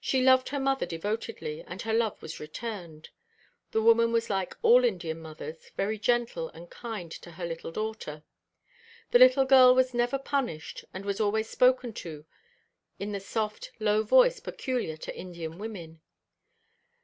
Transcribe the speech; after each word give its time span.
She 0.00 0.20
loved 0.20 0.48
her 0.48 0.58
mother 0.58 0.84
devotedly, 0.84 1.62
and 1.62 1.80
her 1.82 1.92
love 1.94 2.20
was 2.20 2.40
returned. 2.40 3.10
The 3.70 3.80
woman 3.80 4.10
was 4.10 4.28
like 4.28 4.56
all 4.62 4.84
Indian 4.84 5.20
mothers, 5.20 5.70
very 5.76 5.96
gentle 5.96 6.48
and 6.48 6.68
kind 6.68 7.12
to 7.12 7.30
her 7.30 7.46
little 7.46 7.70
daughter. 7.70 8.24
The 9.12 9.20
little 9.20 9.44
girl 9.44 9.72
was 9.72 9.94
never 9.94 10.18
punished, 10.18 10.84
and 10.92 11.04
was 11.04 11.20
always 11.20 11.48
spoken 11.48 11.92
to 12.02 12.24
in 12.98 13.12
the 13.12 13.20
soft, 13.20 13.70
low 13.78 14.02
voice 14.02 14.40
peculiar 14.40 14.96
to 14.96 15.16
Indian 15.16 15.58
women. 15.58 16.00